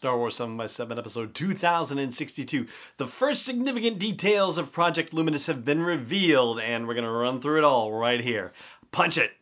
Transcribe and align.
Star 0.00 0.16
Wars 0.16 0.36
7 0.36 0.56
by 0.56 0.66
7 0.66 0.98
episode 0.98 1.34
2062. 1.34 2.66
The 2.96 3.06
first 3.06 3.44
significant 3.44 3.98
details 3.98 4.56
of 4.56 4.72
Project 4.72 5.12
Luminous 5.12 5.44
have 5.44 5.62
been 5.62 5.82
revealed, 5.82 6.58
and 6.58 6.88
we're 6.88 6.94
to 7.04 7.10
run 7.10 7.38
through 7.38 7.58
it 7.58 7.64
all 7.64 7.92
right 7.92 8.22
here. 8.22 8.54
Punch 8.92 9.18
it! 9.18 9.32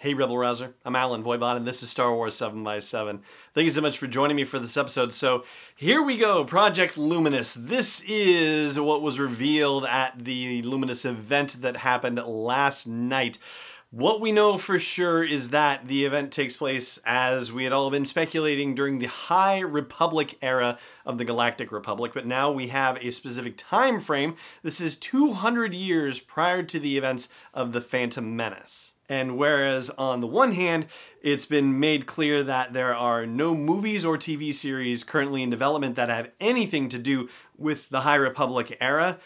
Hey 0.00 0.14
Rebel 0.14 0.38
Rouser, 0.38 0.74
I'm 0.84 0.94
Allen 0.94 1.24
Voivod, 1.24 1.56
and 1.56 1.66
this 1.66 1.82
is 1.82 1.90
Star 1.90 2.14
Wars 2.14 2.36
7 2.36 2.62
by 2.62 2.78
7 2.78 3.20
Thank 3.52 3.64
you 3.64 3.70
so 3.70 3.80
much 3.80 3.98
for 3.98 4.06
joining 4.06 4.36
me 4.36 4.44
for 4.44 4.60
this 4.60 4.76
episode. 4.76 5.12
So, 5.12 5.42
here 5.74 6.00
we 6.00 6.16
go 6.16 6.44
Project 6.44 6.96
Luminous. 6.96 7.52
This 7.54 8.00
is 8.06 8.78
what 8.78 9.02
was 9.02 9.18
revealed 9.18 9.84
at 9.86 10.24
the 10.24 10.62
Luminous 10.62 11.04
event 11.04 11.62
that 11.62 11.78
happened 11.78 12.22
last 12.24 12.86
night. 12.86 13.38
What 13.90 14.20
we 14.20 14.30
know 14.30 14.56
for 14.56 14.78
sure 14.78 15.24
is 15.24 15.50
that 15.50 15.88
the 15.88 16.04
event 16.04 16.30
takes 16.30 16.56
place 16.56 17.00
as 17.04 17.52
we 17.52 17.64
had 17.64 17.72
all 17.72 17.90
been 17.90 18.04
speculating 18.04 18.76
during 18.76 19.00
the 19.00 19.06
High 19.06 19.58
Republic 19.58 20.38
era 20.40 20.78
of 21.04 21.18
the 21.18 21.24
Galactic 21.24 21.72
Republic, 21.72 22.12
but 22.14 22.24
now 22.24 22.52
we 22.52 22.68
have 22.68 22.98
a 22.98 23.10
specific 23.10 23.56
time 23.56 24.00
frame. 24.00 24.36
This 24.62 24.80
is 24.80 24.94
200 24.94 25.74
years 25.74 26.20
prior 26.20 26.62
to 26.62 26.78
the 26.78 26.96
events 26.96 27.28
of 27.52 27.72
the 27.72 27.80
Phantom 27.80 28.36
Menace. 28.36 28.92
And 29.08 29.38
whereas 29.38 29.90
on 29.90 30.20
the 30.20 30.26
one 30.26 30.52
hand, 30.52 30.86
it's 31.22 31.46
been 31.46 31.80
made 31.80 32.06
clear 32.06 32.42
that 32.44 32.72
there 32.72 32.94
are 32.94 33.24
no 33.26 33.54
movies 33.54 34.04
or 34.04 34.18
TV 34.18 34.52
series 34.52 35.02
currently 35.04 35.42
in 35.42 35.50
development 35.50 35.96
that 35.96 36.08
have 36.08 36.30
anything 36.40 36.88
to 36.90 36.98
do 36.98 37.28
with 37.56 37.88
the 37.88 38.00
High 38.00 38.16
Republic 38.16 38.76
era, 38.80 39.18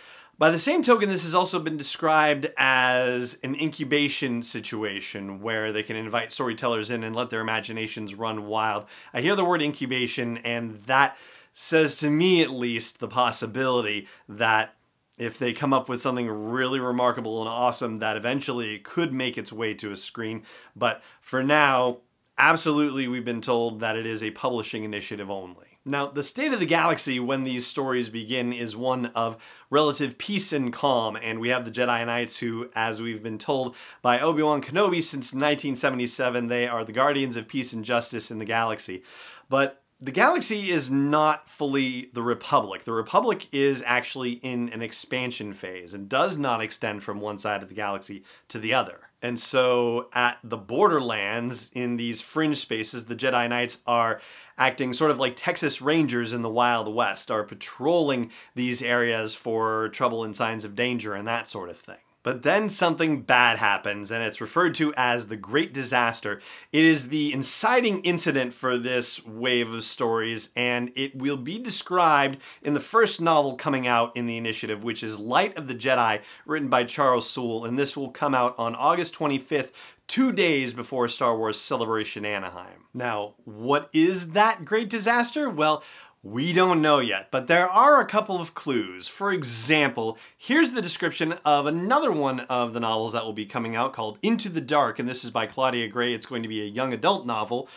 by 0.42 0.50
the 0.50 0.58
same 0.58 0.83
token, 0.83 1.08
this 1.08 1.22
has 1.22 1.36
also 1.36 1.61
been 1.61 1.77
described 1.77 2.50
as 2.56 3.39
an 3.44 3.55
incubation 3.55 4.42
situation 4.42 5.41
where 5.41 5.72
they 5.72 5.84
can 5.84 5.94
invite 5.94 6.33
storytellers 6.33 6.91
in 6.91 7.05
and 7.05 7.14
let 7.14 7.30
their 7.30 7.42
imaginations 7.42 8.14
run 8.14 8.46
wild. 8.46 8.86
I 9.14 9.20
hear 9.20 9.36
the 9.36 9.44
word 9.44 9.62
incubation, 9.62 10.39
and 10.39 10.83
that 10.86 11.17
says 11.55 11.96
to 11.98 12.11
me 12.11 12.42
at 12.42 12.50
least 12.50 12.98
the 12.98 13.06
possibility 13.06 14.08
that 14.28 14.74
if 15.18 15.38
they 15.38 15.52
come 15.52 15.72
up 15.72 15.88
with 15.88 16.00
something 16.00 16.28
really 16.28 16.80
remarkable 16.80 17.41
and 17.41 17.48
awesome 17.48 17.98
that 17.98 18.16
eventually 18.16 18.78
could 18.78 19.12
make 19.12 19.36
its 19.36 19.52
way 19.52 19.74
to 19.74 19.92
a 19.92 19.96
screen. 19.96 20.42
But 20.74 21.02
for 21.20 21.42
now, 21.42 21.98
absolutely, 22.38 23.08
we've 23.08 23.24
been 23.24 23.40
told 23.40 23.80
that 23.80 23.96
it 23.96 24.06
is 24.06 24.22
a 24.22 24.30
publishing 24.30 24.84
initiative 24.84 25.30
only. 25.30 25.72
Now, 25.84 26.06
the 26.06 26.22
state 26.22 26.52
of 26.52 26.60
the 26.60 26.66
galaxy 26.66 27.18
when 27.18 27.42
these 27.42 27.66
stories 27.66 28.08
begin 28.08 28.52
is 28.52 28.77
one 28.77 29.06
of 29.06 29.36
relative 29.68 30.16
peace 30.16 30.52
and 30.52 30.72
calm, 30.72 31.16
and 31.16 31.40
we 31.40 31.48
have 31.48 31.64
the 31.64 31.72
Jedi 31.72 32.06
Knights 32.06 32.38
who, 32.38 32.70
as 32.74 33.02
we've 33.02 33.22
been 33.22 33.38
told 33.38 33.74
by 34.00 34.20
Obi 34.20 34.42
Wan 34.42 34.62
Kenobi 34.62 35.02
since 35.02 35.33
1977, 35.33 36.46
they 36.46 36.68
are 36.68 36.84
the 36.84 36.92
guardians 36.92 37.36
of 37.36 37.48
peace 37.48 37.73
and 37.73 37.84
justice 37.84 38.30
in 38.30 38.39
the 38.39 38.44
galaxy. 38.44 39.02
But 39.48 39.81
the 40.02 40.11
galaxy 40.11 40.70
is 40.70 40.90
not 40.90 41.48
fully 41.48 42.11
the 42.13 42.23
Republic. 42.23 42.83
The 42.83 42.92
Republic 42.92 43.46
is 43.52 43.85
actually 43.86 44.33
in 44.33 44.68
an 44.70 44.83
expansion 44.83 45.55
phase 45.55 45.95
and 45.95 46.08
does 46.08 46.36
not 46.36 46.61
extend 46.61 47.05
from 47.05 47.20
one 47.20 47.39
side 47.39 47.63
of 47.63 47.68
the 47.68 47.77
galaxy 47.77 48.24
to 48.48 48.58
the 48.58 48.74
other. 48.74 49.11
And 49.23 49.39
so 49.39 50.08
at 50.12 50.39
the 50.42 50.57
borderlands, 50.57 51.70
in 51.73 51.98
these 51.98 52.20
fringe 52.20 52.57
spaces, 52.57 53.05
the 53.05 53.14
Jedi 53.14 53.48
Knights 53.48 53.79
are 53.86 54.20
acting 54.58 54.92
sort 54.92 55.12
of 55.12 55.20
like 55.20 55.35
Texas 55.36 55.80
Rangers 55.80 56.33
in 56.33 56.42
the 56.42 56.48
Wild 56.48 56.92
West, 56.92 57.30
are 57.30 57.45
patrolling 57.45 58.33
these 58.57 58.83
areas 58.83 59.36
for 59.36 59.89
trouble 59.91 60.24
and 60.24 60.35
signs 60.35 60.64
of 60.64 60.74
danger 60.74 61.14
and 61.14 61.29
that 61.29 61.46
sort 61.46 61.68
of 61.70 61.79
thing. 61.79 61.98
But 62.22 62.42
then 62.42 62.68
something 62.68 63.22
bad 63.22 63.58
happens, 63.58 64.10
and 64.10 64.22
it's 64.22 64.40
referred 64.40 64.74
to 64.77 64.94
as 64.96 65.27
the 65.27 65.36
Great 65.36 65.74
Disaster. 65.74 66.40
It 66.70 66.84
is 66.84 67.08
the 67.08 67.33
inciting 67.33 68.00
incident 68.02 68.55
for 68.55 68.78
this 68.78 69.24
wave 69.27 69.72
of 69.72 69.83
stories, 69.83 70.50
and 70.55 70.92
it 70.94 71.16
will 71.16 71.36
be 71.36 71.58
described 71.58 72.38
in 72.62 72.74
the 72.74 72.80
first 72.80 73.20
novel 73.20 73.56
coming 73.56 73.86
out 73.86 74.16
in 74.16 74.27
the 74.27 74.36
initiative, 74.36 74.84
which 74.84 75.02
is 75.02 75.18
Light 75.18 75.56
of 75.56 75.66
the 75.66 75.74
Jedi, 75.74 76.20
written 76.46 76.68
by 76.68 76.84
Charles 76.84 77.28
Soule, 77.28 77.64
and 77.64 77.78
this 77.78 77.96
will 77.96 78.11
come 78.11 78.34
out 78.34 78.55
on 78.56 78.74
August 78.77 79.14
25th, 79.14 79.72
two 80.06 80.30
days 80.30 80.74
before 80.74 81.08
Star 81.08 81.36
Wars 81.36 81.58
Celebration 81.58 82.24
Anaheim. 82.24 82.84
Now, 82.92 83.34
what 83.44 83.88
is 83.92 84.32
that 84.32 84.64
great 84.64 84.90
disaster? 84.90 85.48
Well, 85.48 85.82
we 86.24 86.52
don't 86.52 86.80
know 86.80 87.00
yet, 87.00 87.33
but 87.33 87.48
there 87.48 87.68
are 87.68 88.00
a 88.00 88.06
couple 88.06 88.40
of 88.40 88.55
clues. 88.55 89.08
For 89.08 89.33
example, 89.33 90.16
here's 90.38 90.70
the 90.70 90.80
description 90.80 91.33
of 91.44 91.66
another 91.66 92.12
one 92.12 92.40
of 92.40 92.74
the 92.74 92.80
novels 92.80 93.12
that 93.12 93.24
will 93.24 93.33
be 93.33 93.44
coming 93.44 93.74
out 93.74 93.92
called 93.92 94.20
Into 94.22 94.48
the 94.48 94.61
Dark, 94.61 95.00
and 95.00 95.08
this 95.08 95.24
is 95.24 95.32
by 95.32 95.46
Claudia 95.46 95.88
Gray. 95.88 96.14
It's 96.14 96.27
going 96.27 96.42
to 96.42 96.48
be 96.48 96.62
a 96.62 96.66
young 96.66 96.92
adult 96.92 97.27
novel. 97.27 97.68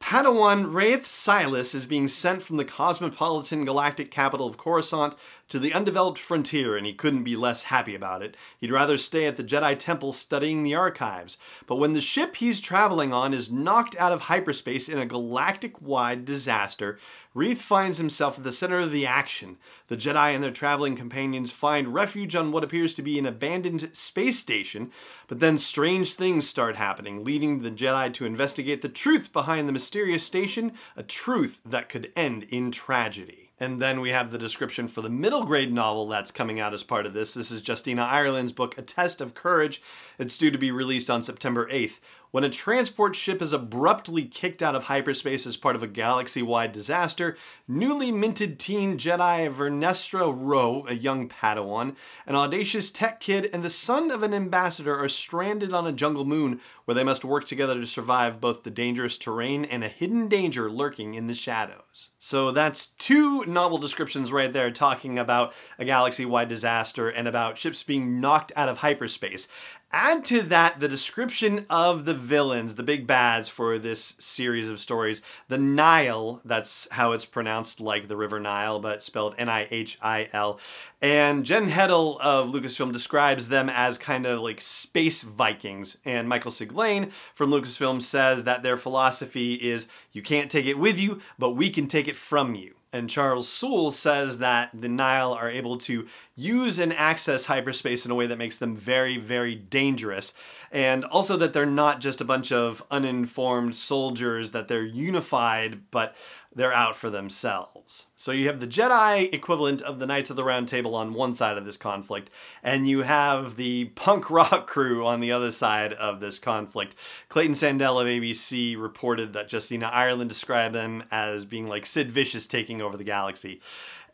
Padawan 0.00 0.72
Reath 0.74 1.06
Silas 1.06 1.76
is 1.76 1.86
being 1.86 2.08
sent 2.08 2.42
from 2.42 2.56
the 2.56 2.64
cosmopolitan 2.64 3.64
galactic 3.64 4.10
capital 4.10 4.48
of 4.48 4.58
Coruscant 4.58 5.14
to 5.52 5.58
the 5.58 5.74
undeveloped 5.74 6.18
frontier, 6.18 6.78
and 6.78 6.86
he 6.86 6.94
couldn't 6.94 7.24
be 7.24 7.36
less 7.36 7.64
happy 7.64 7.94
about 7.94 8.22
it. 8.22 8.38
He'd 8.58 8.72
rather 8.72 8.96
stay 8.96 9.26
at 9.26 9.36
the 9.36 9.44
Jedi 9.44 9.78
Temple 9.78 10.14
studying 10.14 10.62
the 10.62 10.74
archives. 10.74 11.36
But 11.66 11.76
when 11.76 11.92
the 11.92 12.00
ship 12.00 12.36
he's 12.36 12.58
traveling 12.58 13.12
on 13.12 13.34
is 13.34 13.52
knocked 13.52 13.94
out 13.96 14.12
of 14.12 14.22
hyperspace 14.22 14.88
in 14.88 14.98
a 14.98 15.04
galactic 15.04 15.78
wide 15.82 16.24
disaster, 16.24 16.98
Reath 17.34 17.58
finds 17.58 17.98
himself 17.98 18.38
at 18.38 18.44
the 18.44 18.50
center 18.50 18.78
of 18.78 18.92
the 18.92 19.04
action. 19.04 19.58
The 19.88 19.96
Jedi 19.98 20.34
and 20.34 20.42
their 20.42 20.50
traveling 20.50 20.96
companions 20.96 21.52
find 21.52 21.92
refuge 21.92 22.34
on 22.34 22.50
what 22.50 22.64
appears 22.64 22.94
to 22.94 23.02
be 23.02 23.18
an 23.18 23.26
abandoned 23.26 23.94
space 23.94 24.38
station, 24.38 24.90
but 25.28 25.40
then 25.40 25.58
strange 25.58 26.14
things 26.14 26.48
start 26.48 26.76
happening, 26.76 27.24
leading 27.24 27.60
the 27.60 27.70
Jedi 27.70 28.10
to 28.14 28.24
investigate 28.24 28.80
the 28.80 28.88
truth 28.88 29.34
behind 29.34 29.68
the 29.68 29.72
mysterious 29.72 30.24
station, 30.24 30.72
a 30.96 31.02
truth 31.02 31.60
that 31.66 31.90
could 31.90 32.10
end 32.16 32.44
in 32.44 32.70
tragedy. 32.70 33.51
And 33.62 33.80
then 33.80 34.00
we 34.00 34.10
have 34.10 34.32
the 34.32 34.38
description 34.38 34.88
for 34.88 35.02
the 35.02 35.08
middle 35.08 35.44
grade 35.44 35.72
novel 35.72 36.08
that's 36.08 36.32
coming 36.32 36.58
out 36.58 36.74
as 36.74 36.82
part 36.82 37.06
of 37.06 37.14
this. 37.14 37.34
This 37.34 37.52
is 37.52 37.62
Justina 37.64 38.02
Ireland's 38.02 38.50
book, 38.50 38.76
A 38.76 38.82
Test 38.82 39.20
of 39.20 39.34
Courage. 39.34 39.80
It's 40.18 40.36
due 40.36 40.50
to 40.50 40.58
be 40.58 40.72
released 40.72 41.08
on 41.08 41.22
September 41.22 41.70
8th. 41.70 42.00
When 42.32 42.44
a 42.44 42.48
transport 42.48 43.14
ship 43.14 43.42
is 43.42 43.52
abruptly 43.52 44.24
kicked 44.24 44.62
out 44.62 44.74
of 44.74 44.84
hyperspace 44.84 45.46
as 45.46 45.58
part 45.58 45.76
of 45.76 45.82
a 45.82 45.86
galaxy 45.86 46.40
wide 46.40 46.72
disaster, 46.72 47.36
newly 47.68 48.10
minted 48.10 48.58
teen 48.58 48.96
Jedi 48.96 49.54
Vernestra 49.54 50.34
Rwoh, 50.34 50.88
a 50.88 50.94
young 50.94 51.28
Padawan, 51.28 51.94
an 52.26 52.34
audacious 52.34 52.90
tech 52.90 53.20
kid, 53.20 53.50
and 53.52 53.62
the 53.62 53.68
son 53.68 54.10
of 54.10 54.22
an 54.22 54.32
ambassador 54.32 54.96
are 54.96 55.10
stranded 55.10 55.74
on 55.74 55.86
a 55.86 55.92
jungle 55.92 56.24
moon 56.24 56.58
where 56.86 56.94
they 56.94 57.04
must 57.04 57.22
work 57.22 57.44
together 57.44 57.78
to 57.78 57.86
survive 57.86 58.40
both 58.40 58.62
the 58.62 58.70
dangerous 58.70 59.18
terrain 59.18 59.66
and 59.66 59.84
a 59.84 59.88
hidden 59.88 60.26
danger 60.26 60.70
lurking 60.70 61.12
in 61.12 61.26
the 61.26 61.34
shadows. 61.34 62.08
So 62.18 62.50
that's 62.50 62.86
two 62.86 63.44
novel 63.44 63.76
descriptions 63.76 64.32
right 64.32 64.52
there 64.52 64.70
talking 64.70 65.18
about 65.18 65.52
a 65.78 65.84
galaxy 65.84 66.24
wide 66.24 66.48
disaster 66.48 67.10
and 67.10 67.28
about 67.28 67.58
ships 67.58 67.82
being 67.82 68.20
knocked 68.22 68.52
out 68.56 68.70
of 68.70 68.78
hyperspace. 68.78 69.48
Add 69.94 70.24
to 70.26 70.40
that 70.44 70.80
the 70.80 70.88
description 70.88 71.66
of 71.68 72.06
the 72.06 72.14
villains, 72.14 72.76
the 72.76 72.82
big 72.82 73.06
bads 73.06 73.50
for 73.50 73.78
this 73.78 74.14
series 74.18 74.66
of 74.66 74.80
stories. 74.80 75.20
The 75.48 75.58
Nihil, 75.58 76.40
that's 76.46 76.88
how 76.92 77.12
it's 77.12 77.26
pronounced, 77.26 77.78
like 77.78 78.08
the 78.08 78.16
River 78.16 78.40
Nile, 78.40 78.80
but 78.80 79.02
spelled 79.02 79.34
N 79.36 79.50
I 79.50 79.68
H 79.70 79.98
I 80.00 80.30
L. 80.32 80.58
And 81.02 81.44
Jen 81.44 81.68
Heddle 81.68 82.18
of 82.20 82.52
Lucasfilm 82.52 82.90
describes 82.90 83.50
them 83.50 83.68
as 83.68 83.98
kind 83.98 84.24
of 84.24 84.40
like 84.40 84.62
space 84.62 85.20
Vikings. 85.20 85.98
And 86.06 86.26
Michael 86.26 86.50
Siglain 86.50 87.10
from 87.34 87.50
Lucasfilm 87.50 88.00
says 88.00 88.44
that 88.44 88.62
their 88.62 88.78
philosophy 88.78 89.54
is 89.56 89.88
you 90.12 90.22
can't 90.22 90.50
take 90.50 90.64
it 90.64 90.78
with 90.78 90.98
you, 90.98 91.20
but 91.38 91.50
we 91.50 91.68
can 91.68 91.86
take 91.86 92.08
it 92.08 92.16
from 92.16 92.54
you. 92.54 92.76
And 92.92 93.08
Charles 93.08 93.48
Soule 93.48 93.90
says 93.90 94.38
that 94.38 94.70
the 94.74 94.88
Nihil 94.88 95.32
are 95.32 95.50
able 95.50 95.78
to 95.78 96.06
use 96.36 96.78
and 96.78 96.92
access 96.92 97.46
hyperspace 97.46 98.04
in 98.04 98.10
a 98.10 98.14
way 98.14 98.26
that 98.26 98.36
makes 98.36 98.58
them 98.58 98.76
very, 98.76 99.16
very 99.16 99.54
dangerous. 99.54 100.34
And 100.70 101.04
also 101.06 101.38
that 101.38 101.54
they're 101.54 101.64
not 101.64 102.00
just 102.00 102.20
a 102.20 102.26
bunch 102.26 102.52
of 102.52 102.82
uninformed 102.90 103.76
soldiers, 103.76 104.50
that 104.50 104.68
they're 104.68 104.84
unified, 104.84 105.90
but 105.90 106.14
they're 106.54 106.72
out 106.72 106.96
for 106.96 107.10
themselves. 107.10 108.06
So 108.16 108.32
you 108.32 108.46
have 108.46 108.60
the 108.60 108.66
Jedi 108.66 109.32
equivalent 109.32 109.82
of 109.82 109.98
the 109.98 110.06
Knights 110.06 110.30
of 110.30 110.36
the 110.36 110.44
Round 110.44 110.68
Table 110.68 110.94
on 110.94 111.14
one 111.14 111.34
side 111.34 111.56
of 111.56 111.64
this 111.64 111.76
conflict, 111.76 112.30
and 112.62 112.88
you 112.88 113.02
have 113.02 113.56
the 113.56 113.86
punk 113.94 114.30
rock 114.30 114.66
crew 114.66 115.06
on 115.06 115.20
the 115.20 115.32
other 115.32 115.50
side 115.50 115.92
of 115.94 116.20
this 116.20 116.38
conflict. 116.38 116.94
Clayton 117.28 117.54
Sandell 117.54 118.00
of 118.00 118.06
ABC 118.06 118.80
reported 118.80 119.32
that 119.32 119.52
Justina 119.52 119.86
Ireland 119.86 120.30
described 120.30 120.74
them 120.74 121.04
as 121.10 121.44
being 121.44 121.66
like 121.66 121.86
Sid 121.86 122.12
Vicious 122.12 122.46
taking 122.46 122.82
over 122.82 122.96
the 122.96 123.04
galaxy. 123.04 123.60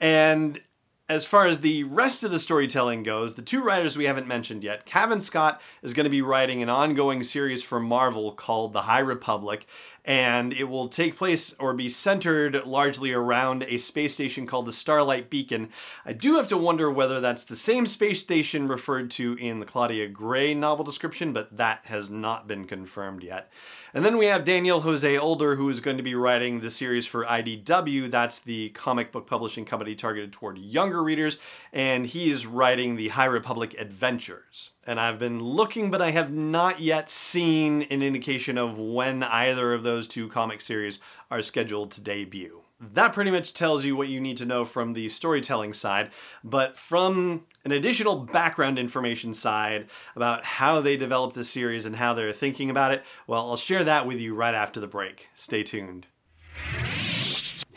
And 0.01 0.61
as 1.09 1.25
far 1.25 1.47
as 1.47 1.61
the 1.61 1.85
rest 1.85 2.23
of 2.23 2.31
the 2.31 2.39
storytelling 2.39 3.03
goes, 3.03 3.35
the 3.35 3.43
two 3.43 3.63
writers 3.63 3.97
we 3.97 4.05
haven't 4.05 4.27
mentioned 4.27 4.63
yet, 4.63 4.85
Cavan 4.85 5.23
Scott 5.23 5.61
is 5.83 5.95
going 5.95 6.05
to 6.05 6.11
be 6.11 6.21
writing 6.21 6.63
an 6.63 6.69
ongoing 6.69 7.23
series 7.23 7.63
for 7.63 7.81
Marvel 7.81 8.33
called 8.33 8.75
The 8.75 8.83
High 8.83 8.99
Republic, 8.99 9.67
and 10.09 10.55
it 10.55 10.65
will 10.65 10.89
take 10.89 11.19
place 11.19 11.55
or 11.61 11.75
be 11.75 11.91
centered 11.91 12.65
largely 12.65 13.13
around 13.13 13.63
a 13.65 13.77
space 13.77 14.15
station 14.15 14.47
called 14.47 14.65
the 14.65 14.73
Starlight 14.73 15.29
Beacon. 15.29 15.69
I 16.07 16.15
do 16.15 16.37
have 16.37 16.49
to 16.49 16.57
wonder 16.57 16.91
whether 16.91 17.21
that's 17.21 17.45
the 17.45 17.55
same 17.55 17.85
space 17.85 18.19
station 18.19 18.69
referred 18.69 19.11
to 19.13 19.35
in 19.35 19.61
the 19.61 19.67
Claudia 19.67 20.09
Gray 20.09 20.55
novel 20.55 20.83
description, 20.83 21.35
but 21.35 21.55
that 21.55 21.81
has 21.85 22.09
not 22.09 22.49
been 22.49 22.65
confirmed 22.65 23.23
yet. 23.23 23.53
And 23.93 24.03
then 24.03 24.17
we 24.17 24.27
have 24.27 24.47
Daniel 24.47 24.81
Jose 24.81 25.19
Older, 25.19 25.57
who 25.57 25.69
is 25.69 25.81
going 25.81 25.99
to 25.99 26.03
be 26.03 26.15
writing 26.15 26.61
the 26.61 26.71
series 26.71 27.07
for 27.07 27.27
IDW. 27.27 28.11
That's 28.11 28.39
the 28.39 28.71
comic 28.71 29.13
book 29.13 29.27
publishing 29.27 29.67
company 29.67 29.95
targeted 29.95 30.33
toward 30.33 30.57
younger 30.57 31.03
readers. 31.03 31.37
And 31.71 32.07
he 32.07 32.31
is 32.31 32.47
writing 32.47 32.97
the 32.97 33.09
High 33.09 33.27
Republic 33.27 33.75
Adventures. 33.79 34.71
And 34.89 34.99
I've 34.99 35.19
been 35.19 35.39
looking, 35.39 35.91
but 35.91 36.01
I 36.01 36.13
have 36.13 36.33
not 36.33 36.81
yet 36.81 37.11
seen 37.11 37.83
an 37.91 38.03
indication 38.03 38.57
of 38.57 38.79
when 38.79 39.23
either 39.23 39.75
of 39.75 39.83
those 39.83 40.07
two 40.07 40.29
comic 40.29 40.61
series 40.61 40.99
are 41.31 41.43
scheduled 41.43 41.91
to 41.93 42.01
debut 42.01 42.63
that 42.81 43.13
pretty 43.13 43.31
much 43.31 43.55
tells 43.55 43.85
you 43.85 43.97
what 43.97 44.09
you 44.09 44.21
need 44.21 44.37
to 44.37 44.45
know 44.45 44.65
from 44.65 44.93
the 44.93 45.09
storytelling 45.09 45.73
side. 45.73 46.11
But 46.45 46.79
from 46.79 47.45
an 47.65 47.73
additional 47.73 48.21
background 48.21 48.79
information 48.79 49.35
side 49.35 49.89
about 50.15 50.45
how 50.45 50.81
they 50.81 50.97
developed 50.97 51.35
the 51.35 51.45
series 51.45 51.87
and 51.87 51.97
how 51.97 52.15
they're 52.15 52.33
thinking 52.33 52.71
about 52.71 52.93
it, 52.93 53.03
well, 53.27 53.51
I'll 53.51 53.57
share 53.57 53.85
that 53.85 54.07
with 54.07 54.21
you 54.21 54.35
right 54.35 54.55
after 54.55 54.79
the 54.79 54.87
break. 54.87 55.29
Stay 55.35 55.63
tuned. 55.63 56.07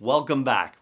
Welcome 0.00 0.44
back. 0.44 0.78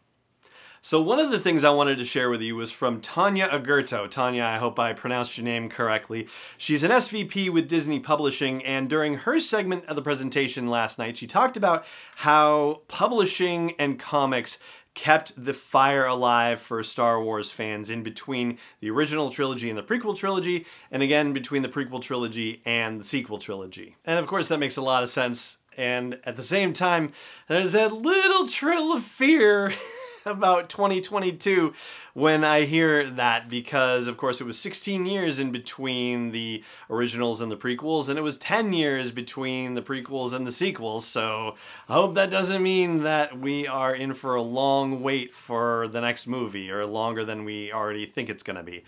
So, 0.83 1.01
one 1.01 1.19
of 1.19 1.31
the 1.31 1.39
things 1.39 1.65
I 1.65 1.71
wanted 1.71 1.97
to 1.97 2.05
share 2.05 2.29
with 2.29 2.43
you 2.43 2.55
was 2.55 2.71
from 2.71 3.01
Tanya 3.01 3.49
Agurto. 3.49 4.11
Tanya, 4.11 4.45
I 4.45 4.59
hope 4.59 4.79
I 4.79 4.93
pronounced 4.93 5.39
your 5.39 5.45
name 5.47 5.71
correctly. 5.71 6.29
She's 6.59 6.83
an 6.83 6.91
SVP 6.91 7.49
with 7.49 7.67
Disney 7.67 7.99
Publishing, 7.99 8.63
and 8.63 8.91
during 8.91 9.15
her 9.21 9.41
segment 9.41 9.87
of 9.87 9.97
the 9.97 10.03
presentation 10.03 10.67
last 10.67 10.99
night, 10.99 11.17
she 11.17 11.27
talked 11.27 11.57
about 11.57 11.87
how 12.17 12.83
publishing 12.89 13.73
and 13.79 13.99
comics 13.99 14.59
kept 14.93 15.33
the 15.43 15.55
fire 15.55 16.05
alive 16.05 16.61
for 16.61 16.85
Star 16.85 17.23
Wars 17.23 17.51
fans 17.51 17.89
in 17.89 18.03
between 18.03 18.59
the 18.81 18.91
original 18.91 19.31
trilogy 19.31 19.71
and 19.71 19.79
the 19.79 19.83
prequel 19.83 20.15
trilogy, 20.15 20.67
and 20.91 21.03
again 21.03 21.33
between 21.33 21.63
the 21.63 21.71
prequel 21.71 22.03
trilogy 22.03 22.61
and 22.67 23.01
the 23.01 23.05
sequel 23.05 23.39
trilogy. 23.39 23.97
And 24.05 24.19
of 24.19 24.27
course, 24.27 24.49
that 24.49 24.59
makes 24.59 24.77
a 24.77 24.83
lot 24.83 25.03
of 25.03 25.09
sense 25.09 25.57
and 25.77 26.19
at 26.25 26.37
the 26.37 26.43
same 26.43 26.73
time, 26.73 27.11
there's 27.49 27.73
that 27.73 27.93
little 27.93 28.49
trill 28.49 28.93
of 28.93 29.03
fear 29.03 29.73
about 30.27 30.69
2022 30.69 31.73
when 32.15 32.45
I 32.45 32.63
hear 32.63 33.09
that 33.11 33.49
because, 33.49 34.07
of 34.07 34.17
course, 34.17 34.41
it 34.41 34.45
was 34.45 34.59
16 34.59 35.07
years 35.07 35.39
in 35.39 35.53
between 35.53 36.33
the 36.33 36.65
originals 36.91 37.41
and 37.41 37.53
the 37.53 37.57
prequels, 37.57 38.09
and 38.09 38.19
it 38.19 38.23
was 38.23 38.37
10 38.39 38.73
years 38.73 39.11
between 39.11 39.75
the 39.75 39.83
prequels 39.83 40.33
and 40.33 40.47
the 40.47 40.53
sequels. 40.53 41.07
So 41.07 41.55
I 41.89 41.95
hope 41.95 42.15
that 42.15 42.31
doesn't 42.31 42.63
mean 42.63 43.03
that 43.03 43.39
we 43.39 43.67
are 43.67 43.95
in 43.95 44.15
for 44.15 44.35
a 44.35 44.43
long 44.43 45.03
wait 45.03 45.35
for 45.35 45.89
the 45.89 46.01
next 46.01 46.27
movie 46.27 46.71
or 46.71 46.87
longer 46.87 47.25
than 47.25 47.45
we 47.45 47.73
already 47.73 48.07
think 48.07 48.29
it's 48.29 48.43
going 48.43 48.57
to 48.57 48.63
be. 48.63 48.85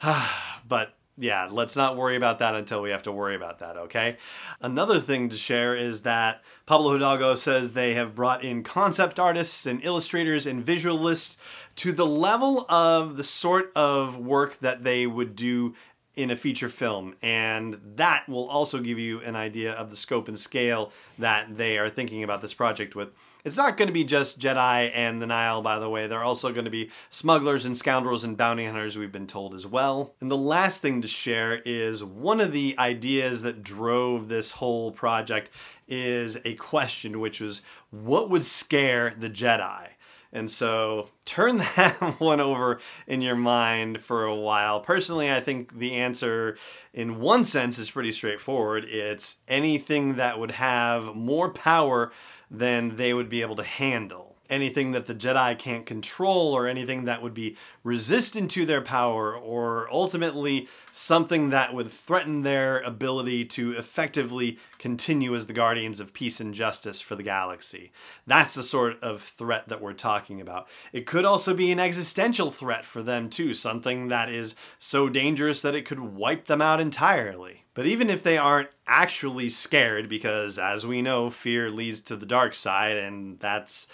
but 0.68 0.94
yeah, 1.18 1.48
let's 1.50 1.74
not 1.74 1.96
worry 1.96 2.16
about 2.16 2.38
that 2.38 2.54
until 2.54 2.80
we 2.80 2.90
have 2.90 3.02
to 3.02 3.12
worry 3.12 3.34
about 3.34 3.58
that, 3.58 3.76
okay? 3.76 4.16
Another 4.60 5.00
thing 5.00 5.28
to 5.28 5.36
share 5.36 5.74
is 5.74 6.02
that 6.02 6.42
Pablo 6.64 6.92
Hidalgo 6.92 7.34
says 7.34 7.72
they 7.72 7.94
have 7.94 8.14
brought 8.14 8.44
in 8.44 8.62
concept 8.62 9.18
artists 9.18 9.66
and 9.66 9.84
illustrators 9.84 10.46
and 10.46 10.64
visualists 10.64 11.36
to 11.76 11.92
the 11.92 12.06
level 12.06 12.66
of 12.68 13.16
the 13.16 13.24
sort 13.24 13.72
of 13.74 14.16
work 14.16 14.58
that 14.60 14.84
they 14.84 15.06
would 15.06 15.34
do 15.34 15.74
in 16.18 16.32
a 16.32 16.36
feature 16.36 16.68
film. 16.68 17.14
And 17.22 17.80
that 17.94 18.28
will 18.28 18.48
also 18.48 18.80
give 18.80 18.98
you 18.98 19.20
an 19.20 19.36
idea 19.36 19.72
of 19.72 19.88
the 19.88 19.94
scope 19.96 20.26
and 20.26 20.36
scale 20.36 20.90
that 21.16 21.56
they 21.56 21.78
are 21.78 21.88
thinking 21.88 22.24
about 22.24 22.40
this 22.40 22.52
project 22.52 22.96
with. 22.96 23.10
It's 23.44 23.56
not 23.56 23.76
going 23.76 23.86
to 23.86 23.92
be 23.92 24.02
just 24.02 24.40
Jedi 24.40 24.90
and 24.92 25.22
the 25.22 25.26
Nihil, 25.28 25.62
by 25.62 25.78
the 25.78 25.88
way. 25.88 26.08
They're 26.08 26.24
also 26.24 26.52
going 26.52 26.64
to 26.64 26.72
be 26.72 26.90
smugglers 27.08 27.64
and 27.64 27.76
scoundrels 27.76 28.24
and 28.24 28.36
bounty 28.36 28.66
hunters, 28.66 28.98
we've 28.98 29.12
been 29.12 29.28
told 29.28 29.54
as 29.54 29.64
well. 29.64 30.12
And 30.20 30.28
the 30.28 30.36
last 30.36 30.82
thing 30.82 31.00
to 31.02 31.08
share 31.08 31.62
is 31.64 32.02
one 32.02 32.40
of 32.40 32.50
the 32.50 32.74
ideas 32.80 33.42
that 33.42 33.62
drove 33.62 34.28
this 34.28 34.50
whole 34.50 34.90
project 34.90 35.50
is 35.86 36.36
a 36.44 36.54
question, 36.56 37.20
which 37.20 37.40
was 37.40 37.62
what 37.90 38.28
would 38.28 38.44
scare 38.44 39.14
the 39.16 39.30
Jedi? 39.30 39.90
And 40.32 40.50
so 40.50 41.10
turn 41.24 41.58
that 41.76 42.20
one 42.20 42.40
over 42.40 42.80
in 43.06 43.22
your 43.22 43.36
mind 43.36 44.00
for 44.00 44.24
a 44.24 44.34
while. 44.34 44.80
Personally, 44.80 45.32
I 45.32 45.40
think 45.40 45.78
the 45.78 45.94
answer, 45.94 46.58
in 46.92 47.20
one 47.20 47.44
sense, 47.44 47.78
is 47.78 47.90
pretty 47.90 48.12
straightforward. 48.12 48.84
It's 48.84 49.36
anything 49.48 50.16
that 50.16 50.38
would 50.38 50.52
have 50.52 51.14
more 51.14 51.50
power 51.50 52.12
than 52.50 52.96
they 52.96 53.14
would 53.14 53.28
be 53.28 53.40
able 53.40 53.56
to 53.56 53.64
handle. 53.64 54.27
Anything 54.50 54.92
that 54.92 55.06
the 55.06 55.14
Jedi 55.14 55.58
can't 55.58 55.84
control, 55.84 56.56
or 56.56 56.66
anything 56.66 57.04
that 57.04 57.22
would 57.22 57.34
be 57.34 57.56
resistant 57.82 58.50
to 58.52 58.64
their 58.64 58.80
power, 58.80 59.34
or 59.34 59.88
ultimately 59.92 60.68
something 60.92 61.50
that 61.50 61.74
would 61.74 61.90
threaten 61.90 62.42
their 62.42 62.80
ability 62.80 63.44
to 63.44 63.72
effectively 63.72 64.58
continue 64.78 65.34
as 65.34 65.46
the 65.46 65.52
guardians 65.52 66.00
of 66.00 66.12
peace 66.12 66.40
and 66.40 66.54
justice 66.54 67.00
for 67.00 67.14
the 67.14 67.22
galaxy. 67.22 67.92
That's 68.26 68.54
the 68.54 68.62
sort 68.62 69.00
of 69.02 69.22
threat 69.22 69.68
that 69.68 69.80
we're 69.80 69.92
talking 69.92 70.40
about. 70.40 70.66
It 70.92 71.06
could 71.06 71.24
also 71.24 71.54
be 71.54 71.70
an 71.70 71.78
existential 71.78 72.50
threat 72.50 72.84
for 72.84 73.02
them, 73.02 73.30
too, 73.30 73.54
something 73.54 74.08
that 74.08 74.28
is 74.28 74.54
so 74.78 75.08
dangerous 75.08 75.60
that 75.62 75.74
it 75.74 75.84
could 75.84 76.00
wipe 76.00 76.46
them 76.46 76.62
out 76.62 76.80
entirely. 76.80 77.64
But 77.74 77.86
even 77.86 78.10
if 78.10 78.24
they 78.24 78.38
aren't 78.38 78.70
actually 78.88 79.50
scared, 79.50 80.08
because 80.08 80.58
as 80.58 80.84
we 80.84 81.00
know, 81.00 81.30
fear 81.30 81.70
leads 81.70 82.00
to 82.00 82.16
the 82.16 82.26
dark 82.26 82.54
side, 82.56 82.96
and 82.96 83.38
that's 83.38 83.86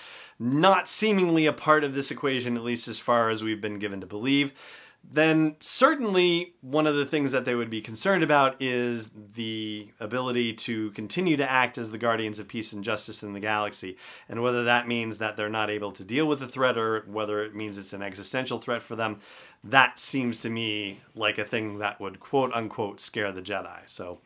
not 0.45 0.89
seemingly 0.89 1.47
a 1.47 1.53
part 1.55 1.85
of 1.85 1.95
this 1.95 2.11
equation, 2.11 2.55
at 2.55 2.63
least 2.63 2.87
as 2.87 2.99
far 2.99 3.31
as 3.31 3.43
we've 3.43 3.63
been 3.63 3.79
given 3.79 4.03
to 4.03 4.07
believe, 4.07 4.53
then 5.03 5.57
certainly 5.59 6.55
one 6.61 6.87
of 6.87 6.95
the 6.97 7.07
things 7.07 7.33
that 7.33 7.47
they 7.47 7.55
would 7.55 7.71
be 7.71 7.81
concerned 7.81 8.23
about 8.23 8.61
is 8.61 9.11
the 9.35 9.89
ability 9.99 10.53
to 10.53 10.91
continue 10.91 11.37
to 11.39 11.51
act 11.51 11.79
as 11.79 11.91
the 11.91 11.99
guardians 11.99 12.39
of 12.39 12.47
peace 12.47 12.75
and 12.75 12.85
justice 12.85 13.23
in 13.23 13.33
the 13.33 13.41
galaxy. 13.41 13.97
And 14.29 14.43
whether 14.43 14.65
that 14.65 14.87
means 14.87 15.17
that 15.17 15.37
they're 15.37 15.49
not 15.49 15.71
able 15.71 15.93
to 15.93 16.05
deal 16.05 16.27
with 16.27 16.41
the 16.41 16.49
threat 16.49 16.77
or 16.77 17.05
whether 17.07 17.43
it 17.43 17.55
means 17.55 17.79
it's 17.79 17.95
an 17.95 18.03
existential 18.03 18.59
threat 18.59 18.83
for 18.83 18.97
them, 18.97 19.21
that 19.63 19.99
seems 19.99 20.41
to 20.41 20.51
me 20.51 21.01
like 21.15 21.39
a 21.39 21.45
thing 21.45 21.79
that 21.79 22.01
would 22.03 22.21
quote 22.21 22.53
unquote 22.53 23.01
scare 23.01 23.33
the 23.33 23.43
Jedi. 23.43 23.81
So 23.87 24.21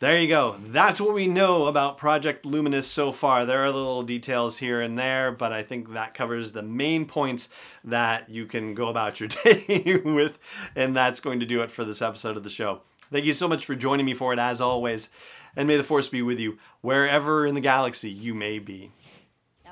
there 0.00 0.18
you 0.18 0.28
go. 0.28 0.56
That's 0.58 0.98
what 0.98 1.12
we 1.12 1.26
know 1.26 1.66
about 1.66 1.98
Project 1.98 2.46
Luminous 2.46 2.88
so 2.88 3.12
far. 3.12 3.44
There 3.44 3.62
are 3.62 3.70
little 3.70 4.02
details 4.02 4.56
here 4.56 4.80
and 4.80 4.98
there, 4.98 5.30
but 5.30 5.52
I 5.52 5.62
think 5.62 5.92
that 5.92 6.14
covers 6.14 6.52
the 6.52 6.62
main 6.62 7.04
points 7.04 7.50
that 7.84 8.30
you 8.30 8.46
can 8.46 8.74
go 8.74 8.88
about 8.88 9.20
your 9.20 9.28
day 9.44 10.00
with, 10.02 10.38
and 10.74 10.96
that's 10.96 11.20
going 11.20 11.38
to 11.40 11.46
do 11.46 11.60
it 11.60 11.70
for 11.70 11.84
this 11.84 12.00
episode 12.00 12.38
of 12.38 12.44
the 12.44 12.48
show. 12.48 12.80
Thank 13.12 13.26
you 13.26 13.34
so 13.34 13.46
much 13.46 13.66
for 13.66 13.74
joining 13.74 14.06
me 14.06 14.14
for 14.14 14.32
it, 14.32 14.38
as 14.38 14.58
always, 14.58 15.10
and 15.54 15.68
may 15.68 15.76
the 15.76 15.84
Force 15.84 16.08
be 16.08 16.22
with 16.22 16.40
you 16.40 16.58
wherever 16.80 17.46
in 17.46 17.54
the 17.54 17.60
galaxy 17.60 18.10
you 18.10 18.34
may 18.34 18.58
be. 18.58 18.92